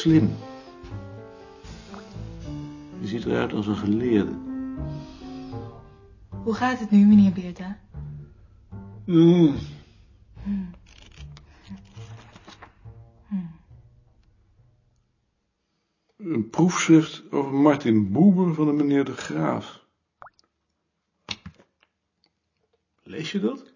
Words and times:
slim. 0.00 0.36
Je 3.00 3.06
ziet 3.06 3.24
eruit 3.24 3.52
als 3.52 3.66
een 3.66 3.76
geleerde. 3.76 4.38
Hoe 6.28 6.54
gaat 6.54 6.78
het 6.78 6.90
nu, 6.90 7.06
meneer 7.06 7.32
Beerta? 7.32 7.78
Mm. 9.04 9.54
Een 16.16 16.50
proefschrift 16.50 17.22
over 17.30 17.52
Martin 17.52 18.12
Boeber 18.12 18.54
van 18.54 18.66
de 18.66 18.72
meneer 18.72 19.04
de 19.04 19.16
Graaf. 19.16 19.84
Lees 23.02 23.32
je 23.32 23.40
dat? 23.40 23.72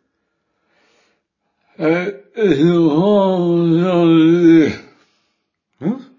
Hij 1.64 2.20
is 2.32 2.58
een 2.58 2.88
Wat? 5.76 6.12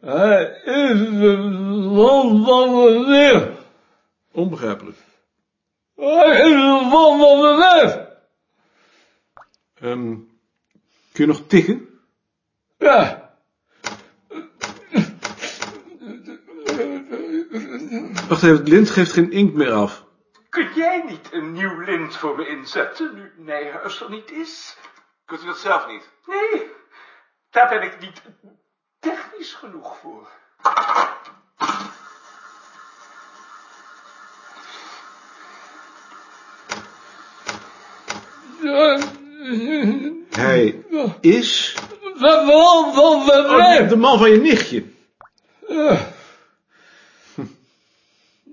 Hij 0.00 0.60
is 0.64 0.98
de 0.98 1.36
man 1.94 2.44
van 2.44 2.70
de 2.70 3.04
leer. 3.06 3.58
Onbegrijpelijk. 4.32 4.96
Hij 5.94 6.40
is 6.40 6.50
de 6.50 6.88
man 6.90 7.18
van 7.18 7.40
de 7.40 7.56
leer. 7.58 8.08
Ehm, 9.74 10.16
kun 11.20 11.28
je 11.28 11.38
nog 11.38 11.46
tikken? 11.48 11.88
Ja. 12.78 13.30
Wacht 18.28 18.42
even, 18.42 18.56
het 18.56 18.68
lint 18.68 18.90
geeft 18.90 19.12
geen 19.12 19.30
inkt 19.30 19.54
meer 19.54 19.72
af. 19.72 20.04
Kun 20.48 20.72
jij 20.74 21.02
niet 21.06 21.32
een 21.32 21.52
nieuw 21.52 21.80
lint 21.80 22.16
voor 22.16 22.36
me 22.36 22.48
inzetten, 22.48 23.14
nu 23.14 23.32
Nijhuis 23.36 24.00
er 24.00 24.10
niet 24.10 24.30
is? 24.30 24.76
Kunt 25.24 25.42
u 25.42 25.46
dat 25.46 25.58
zelf 25.58 25.86
niet? 25.86 26.08
Nee, 26.26 26.70
daar 27.50 27.68
ben 27.68 27.82
ik 27.82 28.00
niet 28.00 28.22
technisch 28.98 29.54
genoeg 29.54 29.98
voor. 29.98 30.28
Hij 40.40 40.84
is... 41.20 41.74
De 42.18 42.42
man 42.46 42.94
van 42.94 43.26
de 43.26 43.46
Oh, 43.48 43.88
de 43.88 43.96
man 43.96 44.18
van 44.18 44.30
je 44.30 44.40
nichtje. 44.40 44.84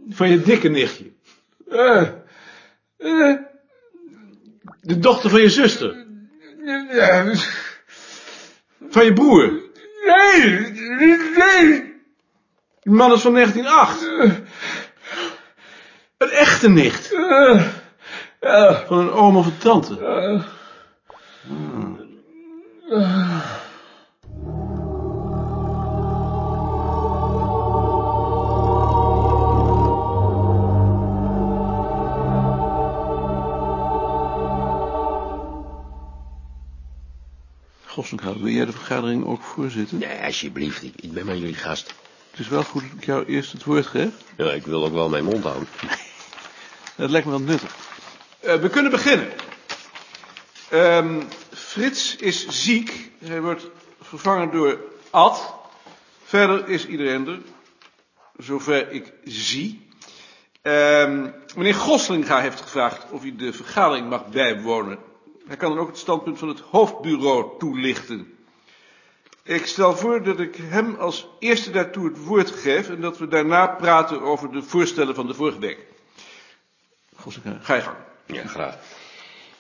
Van 0.10 0.30
je 0.30 0.42
dikke 0.42 0.70
nichtje. 0.70 1.12
De 4.82 5.00
dochter 5.00 5.30
van 5.30 5.42
je 5.42 5.50
zuster. 5.50 6.06
Van 8.90 9.06
je 9.06 9.14
broer. 9.14 9.62
Nee, 10.06 10.60
nee. 11.36 11.96
Die 12.80 12.94
man 12.94 13.14
is 13.14 13.22
van 13.22 13.34
1908. 13.34 14.02
Een 16.18 16.30
echte 16.30 16.70
nicht. 16.70 17.16
Van 18.88 18.98
een 18.98 19.12
oom 19.12 19.38
of 19.38 19.46
een 19.46 19.58
tante. 19.58 19.98
Gossenhout, 37.86 38.40
wil 38.40 38.52
jij 38.52 38.66
de 38.66 38.72
vergadering 38.72 39.26
ook 39.26 39.42
voorzitten? 39.42 39.98
Nee, 39.98 40.24
alsjeblieft, 40.24 40.84
ik, 40.84 40.94
ik 40.96 41.12
ben 41.12 41.26
maar 41.26 41.38
jullie 41.38 41.56
gast. 41.56 41.94
Het 42.32 42.40
is 42.40 42.48
wel 42.48 42.64
goed 42.64 42.82
dat 42.82 42.92
ik 42.98 43.06
jou 43.06 43.26
eerst 43.26 43.52
het 43.52 43.64
woord 43.64 43.86
geef. 43.86 44.10
Ja, 44.38 44.52
ik 44.52 44.66
wil 44.66 44.86
ook 44.86 44.94
wel 44.94 45.10
mijn 45.10 45.24
mond 45.24 45.44
houden. 45.44 45.68
Dat 46.98 47.10
lijkt 47.10 47.26
me 47.26 47.32
wel 47.32 47.42
nuttig. 47.42 47.76
Eh, 48.40 48.56
we 48.56 48.70
kunnen 48.70 48.92
beginnen. 48.92 49.28
Ehm, 50.70 51.22
Frits 51.78 52.16
is 52.16 52.48
ziek. 52.48 53.12
Hij 53.20 53.42
wordt 53.42 53.70
vervangen 54.02 54.52
door 54.52 54.80
Ad. 55.10 55.54
Verder 56.24 56.70
is 56.70 56.88
iedereen 56.88 57.28
er. 57.28 57.40
Zover 58.38 58.92
ik 58.92 59.14
zie. 59.24 59.88
Ehm, 60.62 61.30
meneer 61.56 61.74
Goslinga 61.74 62.40
heeft 62.40 62.62
gevraagd 62.62 63.12
of 63.12 63.22
hij 63.22 63.36
de 63.36 63.54
vergadering 63.54 64.10
mag 64.10 64.28
bijwonen. 64.28 64.98
Hij 65.48 65.58
kan 65.58 65.70
dan 65.70 65.80
ook 65.80 65.88
het 65.88 65.98
standpunt 65.98 66.40
van 66.40 66.48
het 66.48 66.60
hoofdbureau 66.60 67.60
toelichten. 67.60 68.38
Ik 69.44 69.66
stel 69.66 69.96
voor 69.96 70.24
dat 70.24 70.40
ik 70.40 70.56
hem 70.56 70.96
als 70.96 71.28
eerste 71.40 71.72
daartoe 71.72 72.08
het 72.08 72.24
woord 72.24 72.52
geef... 72.52 72.90
en 72.90 73.02
dat 73.02 73.18
we 73.18 73.28
daarna 73.28 73.68
praten 73.68 74.22
over 74.22 74.52
de 74.52 74.62
voorstellen 74.62 75.16
van 75.16 75.28
de 75.28 75.34
vorige 75.34 75.60
week. 75.60 75.80
Goslinga, 77.16 77.60
ga 77.62 77.76
je 77.76 77.82
gang. 77.82 77.98
Ja, 78.26 78.48
graag. 78.48 78.78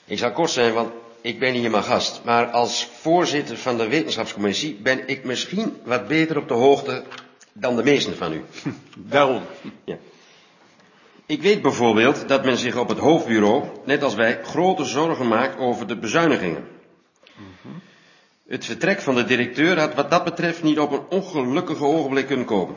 Ik 0.05 0.17
zal 0.17 0.31
kort 0.31 0.49
zijn, 0.49 0.73
want 0.73 0.91
ik 1.27 1.39
ben 1.39 1.53
hier 1.53 1.69
maar 1.69 1.83
gast. 1.83 2.21
Maar 2.23 2.45
als 2.45 2.89
voorzitter 2.99 3.57
van 3.57 3.77
de 3.77 3.87
wetenschapscommissie 3.87 4.75
ben 4.75 5.07
ik 5.07 5.23
misschien 5.23 5.77
wat 5.83 6.07
beter 6.07 6.37
op 6.37 6.47
de 6.47 6.53
hoogte 6.53 7.03
dan 7.53 7.75
de 7.75 7.83
meesten 7.83 8.17
van 8.17 8.33
u. 8.33 8.43
Daarom. 8.97 9.43
Ja. 9.85 9.97
Ik 11.25 11.41
weet 11.41 11.61
bijvoorbeeld 11.61 12.27
dat 12.27 12.45
men 12.45 12.57
zich 12.57 12.75
op 12.75 12.89
het 12.89 12.97
hoofdbureau, 12.97 13.63
net 13.85 14.03
als 14.03 14.15
wij, 14.15 14.39
grote 14.43 14.85
zorgen 14.85 15.27
maakt 15.27 15.59
over 15.59 15.87
de 15.87 15.97
bezuinigingen. 15.97 16.67
Het 18.47 18.65
vertrek 18.65 19.01
van 19.01 19.15
de 19.15 19.23
directeur 19.23 19.79
had 19.79 19.93
wat 19.93 20.09
dat 20.09 20.23
betreft 20.23 20.63
niet 20.63 20.79
op 20.79 20.91
een 20.91 21.05
ongelukkige 21.09 21.83
ogenblik 21.83 22.27
kunnen 22.27 22.45
komen. 22.45 22.75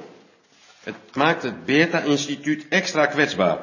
Het 0.82 0.94
maakt 1.14 1.42
het 1.42 1.64
Beta-instituut 1.64 2.66
extra 2.68 3.06
kwetsbaar. 3.06 3.58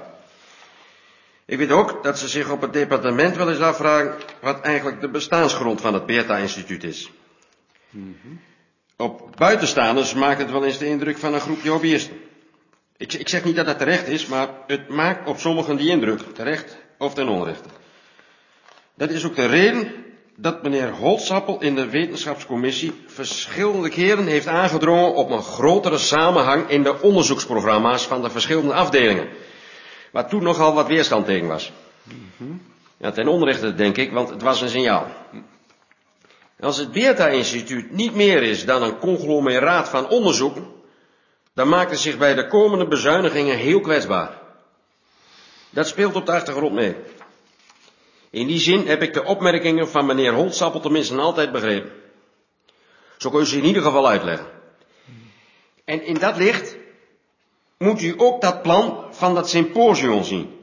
Ik 1.47 1.57
weet 1.57 1.71
ook 1.71 2.03
dat 2.03 2.19
ze 2.19 2.27
zich 2.27 2.49
op 2.49 2.61
het 2.61 2.73
departement 2.73 3.35
wel 3.35 3.49
eens 3.49 3.59
afvragen 3.59 4.15
wat 4.41 4.61
eigenlijk 4.61 5.01
de 5.01 5.09
bestaansgrond 5.09 5.81
van 5.81 5.93
het 5.93 6.05
Beta-instituut 6.05 6.83
is. 6.83 7.11
Op 8.97 9.31
buitenstaanders 9.35 10.13
maakt 10.13 10.39
het 10.39 10.51
wel 10.51 10.65
eens 10.65 10.77
de 10.77 10.87
indruk 10.87 11.17
van 11.17 11.33
een 11.33 11.39
groepje 11.39 11.69
hobbyisten. 11.69 12.17
Ik, 12.97 13.13
ik 13.13 13.29
zeg 13.29 13.43
niet 13.43 13.55
dat 13.55 13.65
dat 13.65 13.77
terecht 13.77 14.07
is, 14.07 14.25
maar 14.25 14.49
het 14.67 14.89
maakt 14.89 15.27
op 15.27 15.37
sommigen 15.37 15.77
die 15.77 15.89
indruk, 15.89 16.19
terecht 16.33 16.77
of 16.97 17.13
ten 17.13 17.27
onrechte. 17.27 17.69
Dat 18.95 19.09
is 19.09 19.25
ook 19.25 19.35
de 19.35 19.45
reden 19.45 19.91
dat 20.35 20.63
meneer 20.63 20.91
Holtzappel 20.91 21.61
in 21.61 21.75
de 21.75 21.89
wetenschapscommissie 21.89 22.93
verschillende 23.05 23.89
keren 23.89 24.27
heeft 24.27 24.47
aangedrongen 24.47 25.13
op 25.13 25.29
een 25.29 25.43
grotere 25.43 25.97
samenhang 25.97 26.69
in 26.69 26.83
de 26.83 27.01
onderzoeksprogramma's 27.01 28.07
van 28.07 28.21
de 28.21 28.29
verschillende 28.29 28.73
afdelingen. 28.73 29.27
Waar 30.11 30.29
toen 30.29 30.43
nogal 30.43 30.73
wat 30.73 30.87
weerstand 30.87 31.25
tegen 31.25 31.47
was. 31.47 31.71
Ja, 32.97 33.11
ten 33.11 33.27
onrechte 33.27 33.73
denk 33.73 33.97
ik, 33.97 34.11
want 34.11 34.29
het 34.29 34.41
was 34.41 34.61
een 34.61 34.69
signaal. 34.69 35.07
Als 36.59 36.77
het 36.77 36.91
Beerta-instituut 36.91 37.91
niet 37.91 38.15
meer 38.15 38.43
is 38.43 38.65
dan 38.65 38.83
een 38.83 38.97
conglomeraat 38.97 39.89
van 39.89 40.09
onderzoeken, 40.09 40.67
dan 41.53 41.69
maakt 41.69 41.91
het 41.91 41.99
zich 41.99 42.17
bij 42.17 42.35
de 42.35 42.47
komende 42.47 42.87
bezuinigingen 42.87 43.57
heel 43.57 43.79
kwetsbaar. 43.79 44.41
Dat 45.69 45.87
speelt 45.87 46.15
op 46.15 46.25
de 46.25 46.31
achtergrond 46.31 46.73
mee. 46.73 46.95
In 48.29 48.47
die 48.47 48.59
zin 48.59 48.87
heb 48.87 49.01
ik 49.01 49.13
de 49.13 49.23
opmerkingen 49.23 49.89
van 49.89 50.05
meneer 50.05 50.33
Holtzappel 50.33 50.79
tenminste 50.79 51.15
altijd 51.15 51.51
begrepen. 51.51 51.91
Zo 53.17 53.29
kun 53.29 53.39
je 53.39 53.45
ze 53.45 53.57
in 53.57 53.65
ieder 53.65 53.81
geval 53.81 54.07
uitleggen. 54.07 54.47
En 55.85 56.05
in 56.05 56.13
dat 56.13 56.37
licht 56.37 56.75
moet 57.77 58.01
u 58.01 58.13
ook 58.17 58.41
dat 58.41 58.61
plan 58.61 59.05
van 59.11 59.35
dat 59.35 59.49
symposium 59.49 60.23
zien. 60.23 60.55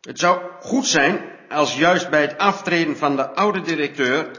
Het 0.00 0.18
zou 0.18 0.40
goed 0.60 0.86
zijn 0.86 1.20
als 1.48 1.76
juist 1.76 2.10
bij 2.10 2.20
het 2.20 2.38
aftreden 2.38 2.96
van 2.96 3.16
de 3.16 3.30
oude 3.30 3.60
directeur 3.60 4.30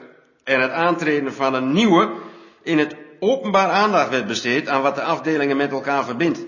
en 0.43 0.61
het 0.61 0.71
aantreden 0.71 1.33
van 1.33 1.53
een 1.53 1.73
nieuwe 1.73 2.11
in 2.63 2.77
het 2.77 2.95
openbaar 3.19 3.69
aandacht 3.69 4.09
werd 4.09 4.27
besteed 4.27 4.67
aan 4.67 4.81
wat 4.81 4.95
de 4.95 5.03
afdelingen 5.03 5.57
met 5.57 5.71
elkaar 5.71 6.05
verbindt. 6.05 6.39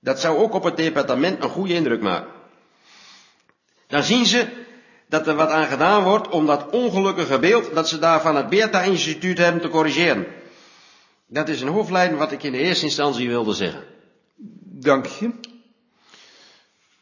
Dat 0.00 0.20
zou 0.20 0.38
ook 0.38 0.54
op 0.54 0.64
het 0.64 0.76
departement 0.76 1.42
een 1.44 1.50
goede 1.50 1.74
indruk 1.74 2.00
maken. 2.00 2.30
Dan 3.86 4.02
zien 4.02 4.26
ze 4.26 4.46
dat 5.08 5.26
er 5.26 5.34
wat 5.34 5.50
aan 5.50 5.66
gedaan 5.66 6.02
wordt 6.02 6.28
om 6.28 6.46
dat 6.46 6.70
ongelukkige 6.70 7.38
beeld 7.38 7.74
dat 7.74 7.88
ze 7.88 7.98
daar 7.98 8.20
van 8.20 8.36
het 8.36 8.48
Beerta-instituut 8.48 9.38
hebben 9.38 9.62
te 9.62 9.68
corrigeren. 9.68 10.26
Dat 11.26 11.48
is 11.48 11.60
een 11.60 11.68
hoofdlijn 11.68 12.16
wat 12.16 12.32
ik 12.32 12.42
in 12.42 12.52
de 12.52 12.58
eerste 12.58 12.84
instantie 12.84 13.28
wilde 13.28 13.52
zeggen. 13.52 13.91
Dank 14.82 15.06
je. 15.06 15.30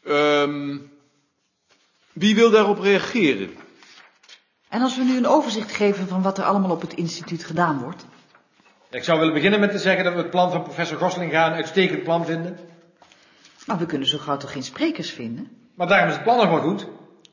Ehm, 0.03 0.77
wie 2.13 2.35
wil 2.35 2.51
daarop 2.51 2.79
reageren? 2.79 3.49
En 4.69 4.81
als 4.81 4.97
we 4.97 5.03
nu 5.03 5.17
een 5.17 5.27
overzicht 5.27 5.71
geven 5.71 6.07
van 6.07 6.21
wat 6.21 6.37
er 6.37 6.43
allemaal 6.43 6.71
op 6.71 6.81
het 6.81 6.93
instituut 6.93 7.43
gedaan 7.43 7.79
wordt? 7.79 8.05
Ik 8.89 9.03
zou 9.03 9.19
willen 9.19 9.33
beginnen 9.33 9.59
met 9.59 9.71
te 9.71 9.79
zeggen 9.79 10.03
dat 10.03 10.13
we 10.13 10.19
het 10.19 10.29
plan 10.29 10.51
van 10.51 10.63
professor 10.63 10.97
Goslinga 10.97 11.47
een 11.47 11.53
uitstekend 11.53 12.03
plan 12.03 12.25
vinden. 12.25 12.59
Maar 13.65 13.77
we 13.77 13.85
kunnen 13.85 14.07
zo 14.07 14.17
gauw 14.17 14.37
toch 14.37 14.51
geen 14.51 14.63
sprekers 14.63 15.09
vinden? 15.09 15.51
Maar 15.75 15.87
daarom 15.87 16.09
is 16.09 16.15
het 16.15 16.23
plan 16.23 16.37
nog 16.37 16.49
wel 16.49 16.61
goed. 16.61 16.87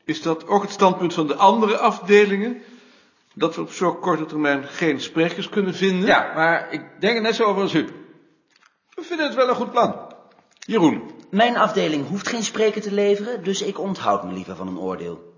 Is 0.05 0.21
dat 0.21 0.47
ook 0.47 0.61
het 0.61 0.71
standpunt 0.71 1.13
van 1.13 1.27
de 1.27 1.35
andere 1.35 1.77
afdelingen? 1.77 2.61
Dat 3.33 3.55
we 3.55 3.61
op 3.61 3.71
zo'n 3.71 3.99
korte 3.99 4.25
termijn 4.25 4.63
geen 4.63 5.01
sprekers 5.01 5.49
kunnen 5.49 5.75
vinden? 5.75 6.07
Ja, 6.07 6.31
maar 6.35 6.71
ik 6.71 6.81
denk 6.99 7.15
er 7.15 7.21
net 7.21 7.35
zo 7.35 7.43
over 7.43 7.61
als 7.61 7.73
u. 7.73 7.87
We 8.95 9.03
vinden 9.03 9.25
het 9.25 9.35
wel 9.35 9.49
een 9.49 9.55
goed 9.55 9.71
plan. 9.71 10.08
Jeroen. 10.69 11.01
Mijn 11.29 11.57
afdeling 11.57 12.07
hoeft 12.07 12.27
geen 12.27 12.43
spreker 12.43 12.81
te 12.81 12.93
leveren, 12.93 13.43
dus 13.43 13.61
ik 13.61 13.79
onthoud 13.79 14.23
me 14.23 14.33
liever 14.33 14.55
van 14.55 14.67
een 14.67 14.77
oordeel. 14.77 15.33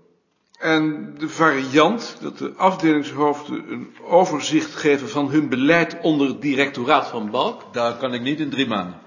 En 0.58 1.14
de 1.18 1.28
variant 1.28 2.16
dat 2.20 2.38
de 2.38 2.52
afdelingshoofden 2.56 3.72
een 3.72 3.94
overzicht 4.08 4.74
geven 4.74 5.08
van 5.08 5.30
hun 5.30 5.48
beleid 5.48 5.96
onder 6.02 6.26
het 6.26 6.42
directoraat 6.42 7.06
van 7.06 7.30
Balk. 7.30 7.62
Daar 7.72 7.96
kan 7.96 8.14
ik 8.14 8.20
niet 8.20 8.40
in 8.40 8.50
drie 8.50 8.66
maanden. 8.66 8.98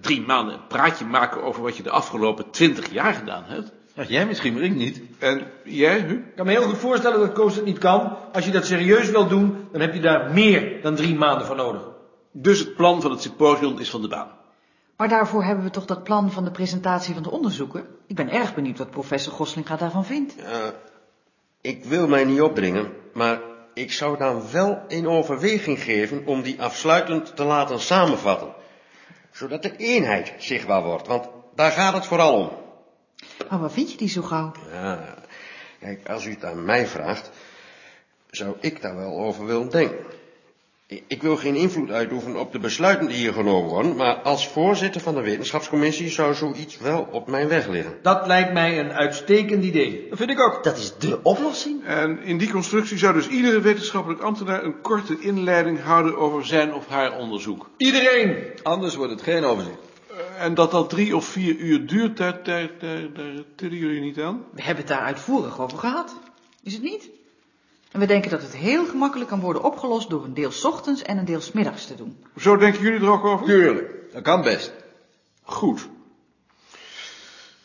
Drie 0.00 0.20
maanden 0.26 0.54
een 0.54 0.66
praatje 0.66 1.04
maken 1.04 1.42
over 1.42 1.62
wat 1.62 1.76
je 1.76 1.82
de 1.82 1.90
afgelopen 1.90 2.50
twintig 2.50 2.92
jaar 2.92 3.14
gedaan 3.14 3.44
hebt. 3.46 3.72
Ja, 3.94 4.04
jij 4.04 4.26
misschien, 4.26 4.52
maar 4.54 4.62
ik 4.62 4.74
niet. 4.74 5.00
En 5.18 5.42
jij, 5.64 6.00
Huub? 6.00 6.26
Ik 6.26 6.36
kan 6.36 6.46
me 6.46 6.52
heel 6.52 6.62
goed 6.62 6.78
voorstellen 6.78 7.20
dat 7.20 7.32
Koos 7.32 7.54
het 7.54 7.64
niet 7.64 7.78
kan. 7.78 8.16
Als 8.32 8.44
je 8.44 8.50
dat 8.50 8.66
serieus 8.66 9.10
wil 9.10 9.28
doen, 9.28 9.68
dan 9.72 9.80
heb 9.80 9.94
je 9.94 10.00
daar 10.00 10.32
meer 10.32 10.82
dan 10.82 10.94
drie 10.94 11.14
maanden 11.14 11.46
voor 11.46 11.56
nodig. 11.56 11.82
Dus 12.32 12.58
het 12.58 12.74
plan 12.74 13.02
van 13.02 13.10
het 13.10 13.22
symposium 13.22 13.78
is 13.78 13.90
van 13.90 14.02
de 14.02 14.08
baan. 14.08 14.36
Maar 14.96 15.08
daarvoor 15.08 15.44
hebben 15.44 15.64
we 15.64 15.70
toch 15.70 15.84
dat 15.84 16.04
plan 16.04 16.32
van 16.32 16.44
de 16.44 16.50
presentatie 16.50 17.14
van 17.14 17.22
de 17.22 17.30
onderzoeken? 17.30 17.86
Ik 18.06 18.16
ben 18.16 18.30
erg 18.30 18.54
benieuwd 18.54 18.78
wat 18.78 18.90
professor 18.90 19.32
Goslinga 19.32 19.76
daarvan 19.76 20.04
vindt. 20.04 20.34
Ja, 20.38 20.72
ik 21.60 21.84
wil 21.84 22.08
mij 22.08 22.24
niet 22.24 22.40
opdringen, 22.40 22.92
maar 23.12 23.40
ik 23.74 23.92
zou 23.92 24.18
dan 24.18 24.50
wel 24.50 24.82
in 24.88 25.08
overweging 25.08 25.82
geven 25.82 26.26
om 26.26 26.42
die 26.42 26.62
afsluitend 26.62 27.36
te 27.36 27.44
laten 27.44 27.80
samenvatten. 27.80 28.54
Zodat 29.30 29.62
de 29.62 29.76
eenheid 29.76 30.32
zichtbaar 30.38 30.82
wordt, 30.82 31.06
want 31.06 31.28
daar 31.54 31.70
gaat 31.70 31.94
het 31.94 32.06
vooral 32.06 32.34
om. 32.34 32.50
Maar 33.50 33.60
waar 33.60 33.70
vind 33.70 33.90
je 33.90 33.96
die 33.96 34.08
zo 34.08 34.22
gauw? 34.22 34.52
Ja, 34.72 35.14
kijk, 35.80 36.08
als 36.08 36.24
u 36.24 36.30
het 36.30 36.44
aan 36.44 36.64
mij 36.64 36.86
vraagt, 36.86 37.30
zou 38.30 38.56
ik 38.60 38.82
daar 38.82 38.96
wel 38.96 39.18
over 39.18 39.46
willen 39.46 39.70
denken. 39.70 40.15
Ik 40.88 41.22
wil 41.22 41.36
geen 41.36 41.54
invloed 41.54 41.90
uitoefenen 41.90 42.40
op 42.40 42.52
de 42.52 42.58
besluiten 42.58 43.06
die 43.06 43.16
hier 43.16 43.32
genomen 43.32 43.70
worden, 43.70 43.96
maar 43.96 44.14
als 44.14 44.48
voorzitter 44.48 45.00
van 45.00 45.14
de 45.14 45.20
wetenschapscommissie 45.20 46.08
zou 46.10 46.34
zoiets 46.34 46.78
wel 46.78 47.08
op 47.10 47.28
mijn 47.28 47.48
weg 47.48 47.66
liggen. 47.68 47.98
Dat 48.02 48.26
lijkt 48.26 48.52
mij 48.52 48.78
een 48.78 48.92
uitstekend 48.92 49.64
idee. 49.64 50.06
Dat 50.08 50.18
vind 50.18 50.30
ik 50.30 50.40
ook. 50.40 50.64
Dat 50.64 50.76
is 50.78 50.96
dé 50.98 51.18
oplossing. 51.22 51.84
En 51.84 52.22
in 52.22 52.38
die 52.38 52.50
constructie 52.50 52.98
zou 52.98 53.14
dus 53.14 53.28
iedere 53.28 53.60
wetenschappelijk 53.60 54.20
ambtenaar 54.22 54.64
een 54.64 54.80
korte 54.80 55.18
inleiding 55.20 55.80
houden 55.82 56.16
over 56.16 56.46
zijn 56.46 56.74
of 56.74 56.86
haar 56.88 57.18
onderzoek. 57.18 57.70
Iedereen. 57.76 58.36
Anders 58.62 58.94
wordt 58.94 59.12
het 59.12 59.22
geen 59.22 59.44
overzicht. 59.44 59.78
Eh, 60.10 60.44
En 60.44 60.54
dat 60.54 60.70
dat 60.70 60.90
drie 60.90 61.16
of 61.16 61.24
vier 61.24 61.56
uur 61.56 61.86
duurt, 61.86 62.16
daar, 62.16 62.42
daar, 62.42 62.70
daar, 62.78 63.12
daar 63.12 63.42
tillen 63.56 63.78
jullie 63.78 64.00
niet 64.00 64.20
aan? 64.20 64.44
We 64.52 64.62
hebben 64.62 64.84
het 64.84 64.92
daar 64.94 65.04
uitvoerig 65.04 65.60
over 65.60 65.78
gehad. 65.78 66.14
Is 66.62 66.72
het 66.72 66.82
niet? 66.82 67.10
En 67.96 68.02
we 68.02 68.08
denken 68.08 68.30
dat 68.30 68.42
het 68.42 68.56
heel 68.56 68.86
gemakkelijk 68.86 69.30
kan 69.30 69.40
worden 69.40 69.62
opgelost 69.62 70.10
door 70.10 70.24
een 70.24 70.34
deel 70.34 70.50
's 70.50 70.64
ochtends 70.64 71.02
en 71.02 71.18
een 71.18 71.24
deel 71.24 71.40
's 71.40 71.52
middags 71.52 71.86
te 71.86 71.94
doen. 71.94 72.24
Zo 72.36 72.56
denken 72.56 72.82
jullie 72.82 73.00
er 73.00 73.10
ook 73.10 73.24
over? 73.24 73.46
Tuurlijk, 73.46 74.12
dat 74.12 74.22
kan 74.22 74.42
best. 74.42 74.72
Goed. 75.42 75.88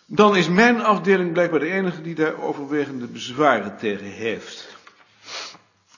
Dan 0.06 0.36
is 0.36 0.50
mijn 0.50 0.82
afdeling 0.82 1.32
blijkbaar 1.32 1.60
de 1.60 1.72
enige 1.72 2.02
die 2.02 2.16
daar 2.16 2.42
overwegende 2.42 3.06
bezwaren 3.08 3.78
tegen 3.78 4.06
heeft. 4.06 4.76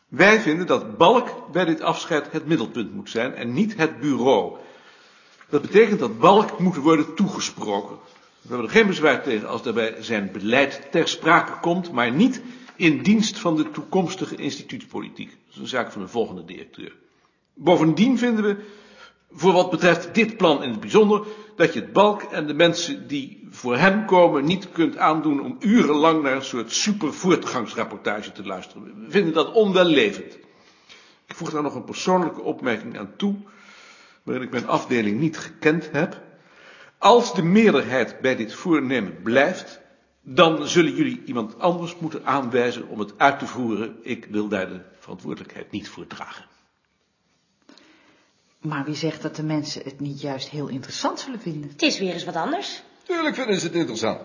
Wij 0.07 0.39
vinden 0.39 0.67
dat 0.67 0.97
Balk 0.97 1.51
bij 1.51 1.65
dit 1.65 1.81
afscheid 1.81 2.31
het 2.31 2.45
middelpunt 2.45 2.93
moet 2.93 3.09
zijn 3.09 3.35
en 3.35 3.53
niet 3.53 3.77
het 3.77 3.99
bureau. 3.99 4.57
Dat 5.49 5.61
betekent 5.61 5.99
dat 5.99 6.19
Balk 6.19 6.59
moet 6.59 6.75
worden 6.75 7.15
toegesproken. 7.15 7.95
We 8.41 8.47
hebben 8.47 8.65
er 8.65 8.73
geen 8.73 8.87
bezwaar 8.87 9.23
tegen 9.23 9.47
als 9.47 9.63
daarbij 9.63 9.95
zijn 9.99 10.31
beleid 10.31 10.87
ter 10.91 11.07
sprake 11.07 11.59
komt, 11.59 11.91
maar 11.91 12.11
niet 12.11 12.41
in 12.75 13.03
dienst 13.03 13.39
van 13.39 13.55
de 13.55 13.71
toekomstige 13.71 14.35
instituutspolitiek. 14.35 15.29
Dat 15.29 15.55
is 15.55 15.61
een 15.61 15.67
zaak 15.67 15.91
van 15.91 16.01
de 16.01 16.07
volgende 16.07 16.45
directeur. 16.45 16.95
Bovendien 17.53 18.17
vinden 18.17 18.43
we 18.43 18.55
voor 19.31 19.53
wat 19.53 19.69
betreft 19.69 20.15
dit 20.15 20.37
plan 20.37 20.63
in 20.63 20.69
het 20.69 20.79
bijzonder, 20.79 21.25
dat 21.55 21.73
je 21.73 21.79
het 21.79 21.93
balk 21.93 22.21
en 22.21 22.47
de 22.47 22.53
mensen 22.53 23.07
die 23.07 23.47
voor 23.49 23.77
hem 23.77 24.05
komen 24.05 24.45
niet 24.45 24.71
kunt 24.71 24.97
aandoen 24.97 25.41
om 25.41 25.55
urenlang 25.59 26.23
naar 26.23 26.35
een 26.35 26.43
soort 26.43 26.71
supervoortgangsrapportage 26.71 28.31
te 28.31 28.45
luisteren. 28.45 28.83
We 28.83 29.11
vinden 29.11 29.33
dat 29.33 29.51
onwellevend. 29.51 30.37
Ik 31.27 31.35
voeg 31.35 31.51
daar 31.51 31.63
nog 31.63 31.75
een 31.75 31.83
persoonlijke 31.83 32.41
opmerking 32.41 32.97
aan 32.97 33.13
toe, 33.17 33.35
waarin 34.23 34.43
ik 34.43 34.51
mijn 34.51 34.67
afdeling 34.67 35.19
niet 35.19 35.37
gekend 35.37 35.89
heb. 35.91 36.21
Als 36.97 37.33
de 37.33 37.43
meerderheid 37.43 38.19
bij 38.21 38.35
dit 38.35 38.53
voornemen 38.53 39.21
blijft, 39.23 39.79
dan 40.23 40.67
zullen 40.67 40.95
jullie 40.95 41.23
iemand 41.25 41.59
anders 41.59 41.95
moeten 41.99 42.25
aanwijzen 42.25 42.87
om 42.87 42.99
het 42.99 43.13
uit 43.17 43.39
te 43.39 43.47
voeren. 43.47 43.95
Ik 44.01 44.25
wil 44.25 44.47
daar 44.47 44.69
de 44.69 44.79
verantwoordelijkheid 44.99 45.71
niet 45.71 45.89
voor 45.89 46.07
dragen. 46.07 46.45
Maar 48.59 48.85
wie 48.85 48.95
zegt 48.95 49.21
dat 49.21 49.35
de 49.35 49.43
mensen 49.43 49.83
het 49.83 49.99
niet 49.99 50.21
juist 50.21 50.49
heel 50.49 50.67
interessant 50.67 51.19
zullen 51.19 51.39
vinden? 51.39 51.69
Het 51.69 51.81
is 51.81 51.99
weer 51.99 52.13
eens 52.13 52.23
wat 52.23 52.35
anders. 52.35 52.83
Tuurlijk 53.03 53.35
vinden 53.35 53.59
ze 53.59 53.65
het 53.65 53.75
interessant. 53.75 54.21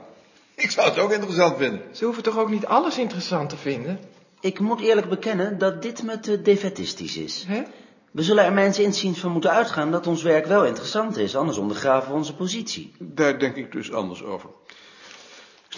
Ik 0.55 0.71
zou 0.71 0.89
het 0.89 0.99
ook 0.99 1.13
interessant 1.13 1.57
vinden. 1.57 1.83
Ze 1.93 2.05
hoeven 2.05 2.23
toch 2.23 2.39
ook 2.39 2.51
niet 2.51 2.67
alles 2.67 2.99
interessant 2.99 3.49
te 3.49 3.57
vinden? 3.57 3.99
Ik 4.41 4.61
moet 4.61 4.81
eerlijk 4.81 5.09
bekennen 5.09 5.59
dat 5.59 5.83
dit 5.83 6.03
me 6.03 6.21
te 6.21 6.43
defetistisch 6.43 7.17
is. 7.17 7.45
Hè? 7.47 7.63
We 8.11 8.23
zullen 8.23 8.45
er 8.45 8.53
mijns 8.53 8.79
inziens 8.79 9.19
van 9.19 9.33
moeten 9.33 9.51
uitgaan 9.51 9.91
dat 9.91 10.07
ons 10.07 10.23
werk 10.23 10.47
wel 10.47 10.65
interessant 10.65 11.17
is, 11.17 11.37
anders 11.37 11.59
ondergraven 11.59 12.11
we 12.11 12.17
onze 12.17 12.35
positie. 12.35 12.93
Daar 12.99 13.39
denk 13.39 13.57
ik 13.57 13.73
dus 13.73 13.93
anders 13.93 14.23
over. 14.23 14.49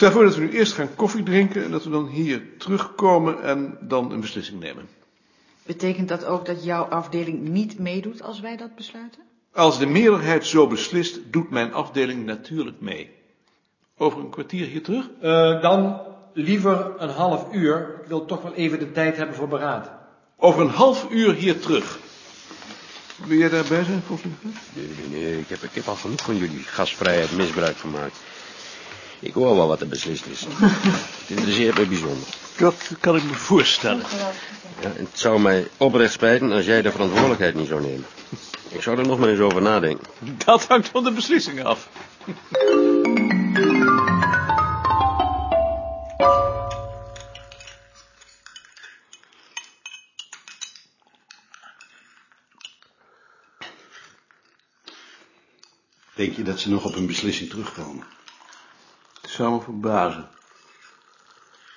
Ik 0.00 0.06
stel 0.06 0.18
voor 0.18 0.28
dat 0.28 0.36
we 0.36 0.44
nu 0.44 0.50
eerst 0.50 0.72
gaan 0.72 0.94
koffie 0.94 1.22
drinken 1.22 1.64
en 1.64 1.70
dat 1.70 1.84
we 1.84 1.90
dan 1.90 2.06
hier 2.06 2.42
terugkomen 2.58 3.42
en 3.42 3.78
dan 3.80 4.12
een 4.12 4.20
beslissing 4.20 4.60
nemen. 4.60 4.88
Betekent 5.62 6.08
dat 6.08 6.24
ook 6.24 6.46
dat 6.46 6.64
jouw 6.64 6.82
afdeling 6.82 7.48
niet 7.48 7.78
meedoet 7.78 8.22
als 8.22 8.40
wij 8.40 8.56
dat 8.56 8.74
besluiten? 8.74 9.20
Als 9.52 9.78
de 9.78 9.86
meerderheid 9.86 10.46
zo 10.46 10.66
beslist, 10.66 11.18
doet 11.30 11.50
mijn 11.50 11.72
afdeling 11.72 12.24
natuurlijk 12.24 12.80
mee. 12.80 13.10
Over 13.96 14.18
een 14.20 14.30
kwartier 14.30 14.66
hier 14.66 14.82
terug? 14.82 15.08
Eh, 15.20 15.62
dan 15.62 16.00
liever 16.32 16.94
een 16.98 17.08
half 17.08 17.52
uur. 17.52 18.00
Ik 18.02 18.08
wil 18.08 18.24
toch 18.24 18.42
wel 18.42 18.54
even 18.54 18.78
de 18.78 18.92
tijd 18.92 19.16
hebben 19.16 19.36
voor 19.36 19.48
beraad. 19.48 19.90
Over 20.36 20.62
een 20.62 20.68
half 20.68 21.06
uur 21.10 21.34
hier 21.34 21.60
terug. 21.60 21.98
Wil 23.26 23.38
jij 23.38 23.48
daarbij 23.48 23.84
zijn, 23.84 24.02
volgens 24.06 24.32
mij? 24.40 24.52
Nee, 24.74 24.86
nee, 24.98 25.22
nee, 25.22 25.38
ik 25.38 25.48
heb, 25.48 25.62
ik 25.62 25.74
heb 25.74 25.88
al 25.88 25.94
genoeg 25.94 26.20
van 26.20 26.36
jullie 26.36 26.62
gastvrijheid 26.62 27.36
misbruik 27.36 27.76
gemaakt. 27.76 28.16
Ik 29.20 29.32
hoor 29.32 29.56
wel 29.56 29.68
wat 29.68 29.80
er 29.80 29.88
beslist 29.88 30.26
is. 30.26 30.40
Het 31.20 31.28
interesseert 31.28 31.78
me 31.78 31.86
bijzonder. 31.86 32.28
Dat 32.56 32.90
kan 33.00 33.16
ik 33.16 33.24
me 33.24 33.34
voorstellen. 33.34 34.04
Ja, 34.80 34.92
en 34.96 35.04
het 35.04 35.18
zou 35.18 35.40
mij 35.40 35.68
oprecht 35.76 36.12
spijten 36.12 36.52
als 36.52 36.64
jij 36.64 36.82
de 36.82 36.90
verantwoordelijkheid 36.90 37.54
niet 37.54 37.68
zou 37.68 37.82
nemen. 37.82 38.06
Ik 38.68 38.82
zou 38.82 38.98
er 38.98 39.06
nog 39.06 39.18
maar 39.18 39.28
eens 39.28 39.40
over 39.40 39.62
nadenken. 39.62 40.06
Dat 40.44 40.66
hangt 40.66 40.88
van 40.88 41.04
de 41.04 41.12
beslissing 41.12 41.64
af. 41.64 41.88
Denk 56.14 56.36
je 56.36 56.42
dat 56.42 56.60
ze 56.60 56.70
nog 56.70 56.84
op 56.84 56.94
hun 56.94 57.06
beslissing 57.06 57.50
terugkomen? 57.50 58.04
Ik 59.30 59.36
zou 59.36 59.54
me 59.54 59.60
verbazen. 59.60 60.28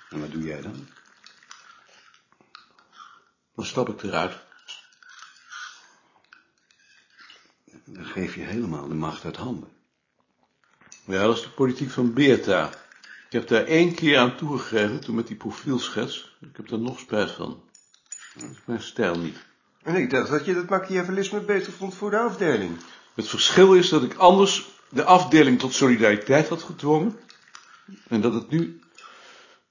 En 0.10 0.20
wat 0.20 0.32
doe 0.32 0.44
jij 0.44 0.62
dan? 0.62 0.88
Dan 3.56 3.66
stap 3.66 3.90
ik 3.90 4.04
eruit. 4.04 4.34
Dan 7.86 8.06
geef 8.06 8.36
je 8.36 8.42
helemaal 8.42 8.88
de 8.88 8.94
macht 8.94 9.26
uit 9.26 9.36
handen. 9.36 9.70
Ja, 11.06 11.24
dat 11.24 11.38
is 11.38 11.44
de 11.44 11.50
politiek 11.50 11.90
van 11.90 12.14
Beerta. 12.14 12.70
Ik 13.26 13.32
heb 13.32 13.48
daar 13.48 13.66
één 13.66 13.94
keer 13.94 14.18
aan 14.18 14.36
toegegeven, 14.36 15.00
toen 15.00 15.16
met 15.16 15.28
die 15.28 15.38
profielschets. 15.38 16.36
Ik 16.42 16.58
heb 16.58 16.68
daar 16.68 16.80
nog 16.80 17.00
spijt 17.00 17.32
van. 17.32 17.64
Dat 18.36 18.50
is 18.50 18.62
mijn 18.66 18.82
stijl 18.82 19.18
niet. 19.18 19.38
En 19.84 19.96
ik 19.96 20.10
dacht 20.10 20.30
dat 20.30 20.46
je 20.46 20.54
dat 20.54 20.70
machiavellisme 20.70 21.42
beter 21.42 21.74
vond 21.74 21.96
voor 21.96 22.10
de 22.10 22.20
afdeling. 22.20 22.78
Het 23.14 23.28
verschil 23.28 23.74
is 23.74 23.90
dat 23.90 24.04
ik 24.04 24.14
anders 24.14 24.72
de 24.90 25.04
afdeling 25.04 25.60
tot 25.60 25.74
solidariteit 25.74 26.48
had 26.48 26.64
gedwongen. 26.64 27.20
En 28.08 28.22
dat 28.22 28.34
het 28.34 28.50
nu 28.50 28.80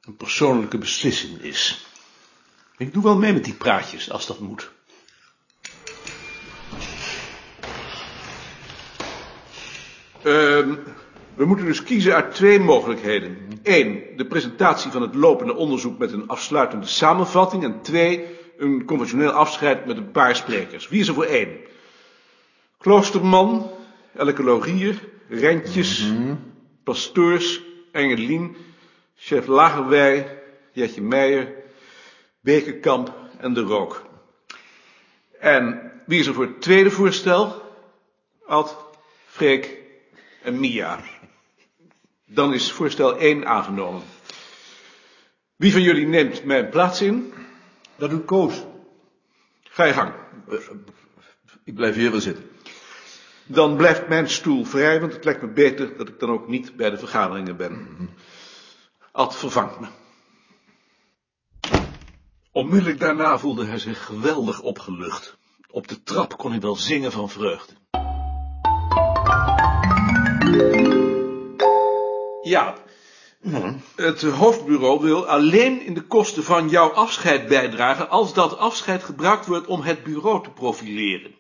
een 0.05 0.17
persoonlijke 0.17 0.79
beslissing 0.79 1.41
is. 1.41 1.87
Ik 2.77 2.93
doe 2.93 3.03
wel 3.03 3.17
mee 3.17 3.33
met 3.33 3.45
die 3.45 3.55
praatjes, 3.55 4.11
als 4.11 4.27
dat 4.27 4.39
moet. 4.39 4.71
Ehm, 10.23 10.75
we 11.35 11.45
moeten 11.45 11.67
dus 11.67 11.83
kiezen 11.83 12.15
uit 12.15 12.35
twee 12.35 12.59
mogelijkheden. 12.59 13.61
Eén, 13.63 14.03
de 14.17 14.27
presentatie 14.27 14.91
van 14.91 15.03
het 15.03 15.15
lopende 15.15 15.55
onderzoek 15.55 15.99
met 15.99 16.13
een 16.13 16.29
afsluitende 16.29 16.87
samenvatting. 16.87 17.65
En 17.65 17.83
twee, 17.83 18.27
een 18.59 18.85
conventioneel 18.85 19.31
afscheid 19.31 19.87
met 19.87 19.97
een 19.97 20.11
paar 20.11 20.37
sprekers. 20.37 20.89
Wie 20.89 21.01
is 21.01 21.09
er 21.09 21.15
voor 21.15 21.25
één? 21.25 21.57
Kloosterman, 22.79 23.71
Elke 24.17 24.45
Laurier, 24.45 25.09
Rentjes, 25.29 26.13
Pastoors, 26.85 27.61
Engelien, 27.93 28.57
Chef 29.17 29.47
Lagerwij, 29.47 30.43
Jetje 30.73 31.03
Meijer, 31.03 31.55
Bekenkamp 32.41 33.15
en 33.39 33.55
de 33.55 33.61
Rook. 33.61 34.03
En 35.41 35.93
wie 36.07 36.21
is 36.21 36.27
er 36.27 36.35
voor 36.35 36.45
het 36.45 36.61
tweede 36.61 36.91
voorstel? 36.91 37.63
Ad, 38.47 38.77
Freek 39.27 39.79
en 40.43 40.61
Mia. 40.61 41.01
Dan 42.27 42.55
is 42.55 42.73
voorstel 42.73 43.17
1 43.19 43.47
aangenomen. 43.47 44.03
Wie 45.57 45.73
van 45.73 45.83
jullie 45.83 46.07
neemt 46.07 46.45
mijn 46.45 46.69
plaats 46.69 47.03
in? 47.03 47.33
Dat 47.97 48.11
doet 48.11 48.25
Koos. 48.25 48.65
Ga 49.63 49.85
je 49.85 49.93
gang. 49.93 50.13
Ik 51.65 51.75
blijf 51.75 51.95
hier 51.95 52.11
wel 52.11 52.21
zitten. 52.21 52.52
Dan 53.47 53.77
blijft 53.77 54.09
mijn 54.09 54.31
stoel 54.31 54.65
vrij, 54.65 55.01
want 55.01 55.13
het 55.13 55.25
lijkt 55.25 55.43
me 55.43 55.49
beter 55.49 55.97
dat 55.97 56.09
ik 56.09 56.21
dan 56.21 56.31
ook 56.31 56.49
niet 56.49 56.77
bij 56.77 56.91
de 56.91 56.99
vergaderingen 56.99 57.57
ben. 57.57 58.09
Ad 59.13 59.37
vervangt 59.37 59.81
me. 59.81 59.87
Onmiddellijk 62.53 63.01
daarna 63.01 63.39
voelde 63.39 63.65
hij 63.65 63.79
zich 63.79 64.05
geweldig 64.05 64.61
opgelucht. 64.61 65.37
Op 65.71 65.89
de 65.89 66.03
trap 66.03 66.37
kon 66.37 66.51
hij 66.51 66.61
wel 66.61 66.77
zingen 66.77 67.13
van 67.13 67.29
vreugde. 67.29 67.73
Ja, 72.43 72.75
het 73.97 74.23
hoofdbureau 74.23 75.01
wil 75.01 75.27
alleen 75.27 75.83
in 75.83 75.95
de 75.95 76.03
kosten 76.03 76.45
van 76.45 76.69
jouw 76.69 76.89
afscheid 76.89 77.49
bijdragen 77.49 78.09
als 78.11 78.35
dat 78.35 78.59
afscheid 78.59 79.03
gebruikt 79.03 79.47
wordt 79.47 79.67
om 79.67 79.81
het 79.81 80.03
bureau 80.03 80.43
te 80.43 80.51
profileren. 80.51 81.35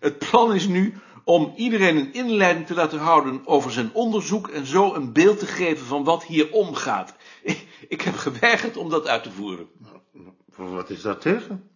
Het 0.00 0.18
plan 0.18 0.54
is 0.54 0.66
nu 0.66 1.00
om 1.28 1.52
iedereen 1.56 1.96
een 1.96 2.12
inleiding 2.12 2.66
te 2.66 2.74
laten 2.74 2.98
houden 2.98 3.46
over 3.46 3.72
zijn 3.72 3.94
onderzoek 3.94 4.48
en 4.48 4.66
zo 4.66 4.94
een 4.94 5.12
beeld 5.12 5.38
te 5.38 5.46
geven 5.46 5.86
van 5.86 6.04
wat 6.04 6.24
hier 6.24 6.52
omgaat. 6.52 7.14
Ik, 7.42 7.66
ik 7.88 8.00
heb 8.00 8.14
geweigerd 8.14 8.76
om 8.76 8.88
dat 8.88 9.06
uit 9.06 9.22
te 9.22 9.30
voeren. 9.30 9.68
Wat 10.56 10.90
is 10.90 11.02
dat 11.02 11.20
tegen? 11.20 11.70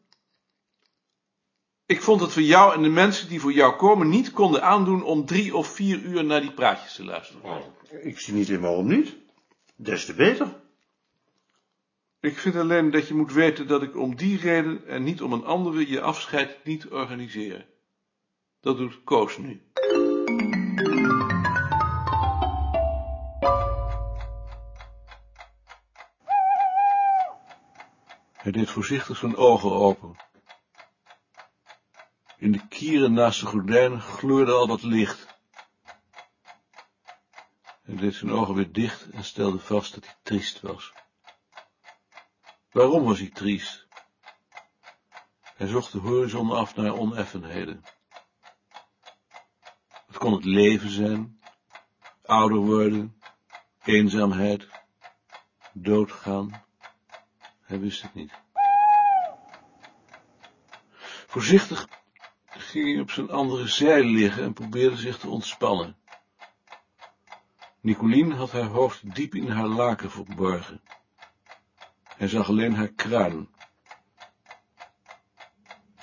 Ik 1.86 2.02
vond 2.02 2.20
het 2.20 2.32
voor 2.32 2.42
jou 2.42 2.74
en 2.74 2.82
de 2.82 2.88
mensen 2.88 3.28
die 3.28 3.40
voor 3.40 3.52
jou 3.52 3.76
komen 3.76 4.08
niet 4.08 4.30
konden 4.30 4.62
aandoen 4.62 5.02
om 5.02 5.26
drie 5.26 5.56
of 5.56 5.66
vier 5.66 5.98
uur 5.98 6.24
naar 6.24 6.40
die 6.40 6.52
praatjes 6.52 6.94
te 6.94 7.04
luisteren. 7.04 7.42
Oh, 7.42 7.56
ik 8.02 8.18
zie 8.18 8.34
niet 8.34 8.48
in 8.48 8.60
waarom 8.60 8.86
niet. 8.86 9.16
Des 9.76 10.04
te 10.04 10.14
beter. 10.14 10.60
Ik 12.20 12.38
vind 12.38 12.56
alleen 12.56 12.90
dat 12.90 13.08
je 13.08 13.14
moet 13.14 13.32
weten 13.32 13.66
dat 13.66 13.82
ik 13.82 13.96
om 13.96 14.16
die 14.16 14.38
reden 14.38 14.86
en 14.86 15.02
niet 15.02 15.22
om 15.22 15.32
een 15.32 15.44
andere 15.44 15.88
je 15.88 16.00
afscheid 16.00 16.64
niet 16.64 16.88
organiseer. 16.88 17.70
Dat 18.62 18.76
doet 18.76 19.04
Koos 19.04 19.38
nu. 19.38 19.62
Hij 28.32 28.52
deed 28.52 28.70
voorzichtig 28.70 29.16
zijn 29.16 29.36
ogen 29.36 29.72
open. 29.72 30.16
In 32.36 32.52
de 32.52 32.68
kieren 32.68 33.12
naast 33.12 33.40
de 33.40 33.46
gordijn 33.46 34.00
gloorde 34.00 34.52
al 34.52 34.66
wat 34.66 34.82
licht. 34.82 35.26
Hij 37.82 37.96
deed 37.96 38.14
zijn 38.14 38.32
ogen 38.32 38.54
weer 38.54 38.72
dicht 38.72 39.10
en 39.10 39.24
stelde 39.24 39.58
vast 39.58 39.94
dat 39.94 40.04
hij 40.04 40.16
triest 40.22 40.60
was. 40.60 40.92
Waarom 42.70 43.04
was 43.04 43.18
hij 43.18 43.30
triest? 43.30 43.86
Hij 45.42 45.66
zocht 45.66 45.92
de 45.92 45.98
horizon 45.98 46.50
af 46.50 46.76
naar 46.76 46.94
oneffenheden. 46.94 47.84
Kon 50.22 50.32
het 50.32 50.44
leven 50.44 50.90
zijn, 50.90 51.40
ouder 52.24 52.58
worden, 52.58 53.16
eenzaamheid, 53.84 54.68
doodgaan. 55.72 56.64
Hij 57.60 57.80
wist 57.80 58.02
het 58.02 58.14
niet. 58.14 58.32
Voorzichtig 61.26 61.88
ging 62.46 62.92
hij 62.92 63.00
op 63.00 63.10
zijn 63.10 63.30
andere 63.30 63.66
zij 63.66 64.04
liggen 64.04 64.42
en 64.42 64.52
probeerde 64.52 64.96
zich 64.96 65.18
te 65.18 65.28
ontspannen. 65.28 65.96
Nicolien 67.80 68.32
had 68.32 68.52
haar 68.52 68.64
hoofd 68.64 69.14
diep 69.14 69.34
in 69.34 69.48
haar 69.48 69.68
laken 69.68 70.10
verborgen. 70.10 70.80
Hij 72.16 72.28
zag 72.28 72.48
alleen 72.48 72.74
haar 72.74 72.92
kruin. 72.92 73.48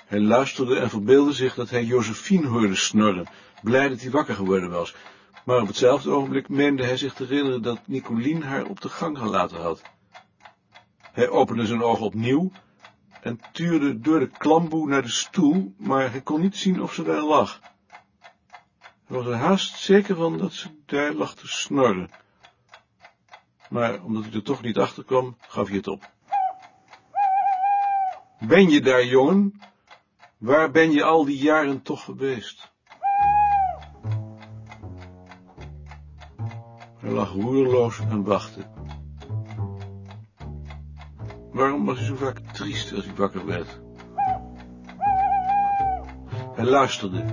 Hij 0.10 0.20
luisterde 0.20 0.80
en 0.80 0.90
verbeeldde 0.90 1.34
zich 1.34 1.54
dat 1.56 1.70
hij 1.70 1.84
Josephine 1.84 2.48
hoorde 2.48 2.76
snorren, 2.76 3.28
blij 3.62 3.90
dat 3.90 4.02
hij 4.02 4.12
wakker 4.12 4.36
geworden 4.36 4.70
was. 4.70 4.96
Maar 5.46 5.62
op 5.62 5.68
hetzelfde 5.68 6.10
ogenblik 6.10 6.50
meende 6.50 6.84
hij 6.84 6.98
zich 6.98 7.14
te 7.14 7.26
herinneren 7.26 7.62
dat 7.62 7.88
Nicolien 7.88 8.44
haar 8.44 8.66
op 8.66 8.82
de 8.82 8.90
gang 8.90 9.18
gelaten 9.18 9.62
had. 9.62 9.82
Hij 11.02 11.30
opende 11.30 11.66
zijn 11.66 11.84
ogen 11.84 12.06
opnieuw 12.06 12.52
en 13.22 13.40
tuurde 13.52 14.00
door 14.00 14.20
de 14.20 14.28
klamboe 14.28 14.88
naar 14.88 15.02
de 15.02 15.10
stoel, 15.10 15.74
maar 15.78 16.12
hij 16.12 16.22
kon 16.22 16.42
niet 16.42 16.58
zien 16.58 16.82
of 16.82 16.94
ze 16.94 17.04
daar 17.04 17.24
lag. 17.24 17.60
Hij 19.06 19.18
was 19.18 19.26
er 19.26 19.36
haast 19.36 19.78
zeker 19.78 20.16
van 20.16 20.38
dat 20.38 20.54
ze 20.54 20.70
daar 20.86 21.14
lag 21.14 21.36
te 21.36 21.48
snorren. 21.48 22.10
Maar 23.70 24.04
omdat 24.04 24.24
hij 24.24 24.34
er 24.34 24.44
toch 24.44 24.62
niet 24.62 24.78
achter 24.78 25.04
kwam, 25.04 25.38
gaf 25.48 25.68
hij 25.68 25.78
het 25.78 25.88
op. 25.88 26.12
Ben 28.40 28.70
je 28.70 28.82
daar, 28.82 29.06
jongen? 29.06 29.62
Waar 30.40 30.72
ben 30.72 30.92
je 30.92 31.04
al 31.04 31.26
die 31.26 31.38
jaren 31.38 31.82
toch 31.82 32.04
geweest? 32.04 32.72
Hij 37.00 37.12
lag 37.12 37.32
roerloos 37.32 38.00
en 38.00 38.24
wachtte. 38.24 38.66
Waarom 41.52 41.86
was 41.86 41.98
hij 41.98 42.06
zo 42.06 42.16
vaak 42.16 42.40
triest 42.40 42.94
als 42.94 43.06
hij 43.06 43.16
wakker 43.16 43.46
werd? 43.46 43.80
Hij 46.56 46.66
luisterde. 46.66 47.26